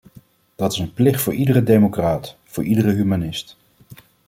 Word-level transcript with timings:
Dat 0.55 0.71
is 0.71 0.77
een 0.77 0.93
plicht 0.93 1.21
voor 1.21 1.33
iedere 1.33 1.63
democraat, 1.63 2.35
voor 2.43 2.63
iedere 2.63 2.91
humanist. 2.91 3.57